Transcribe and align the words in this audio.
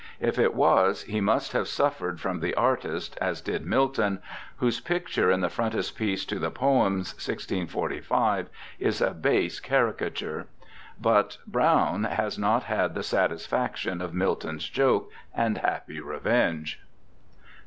If 0.19 0.39
it 0.39 0.55
was, 0.55 1.03
he 1.03 1.21
must 1.21 1.51
have 1.51 1.67
suffered 1.67 2.19
from 2.19 2.39
the 2.39 2.55
artist, 2.55 3.15
as 3.21 3.39
did 3.39 3.67
Milton, 3.67 4.17
whose 4.55 4.79
picture 4.79 5.29
in 5.29 5.41
the 5.41 5.49
frontispiece 5.51 6.25
to 6.25 6.39
the 6.39 6.49
Poems, 6.49 7.13
1645, 7.13 8.49
is 8.79 8.99
a 8.99 9.11
base 9.11 9.59
caricature; 9.59 10.47
but 10.99 11.37
Browne 11.45 12.05
has 12.05 12.39
not 12.39 12.63
had 12.63 12.95
the 12.95 13.03
satisfaction 13.03 14.01
of 14.01 14.11
Milton's 14.15 14.67
joke 14.67 15.11
and 15.35 15.59
happy 15.59 15.99
revenge. 15.99 16.79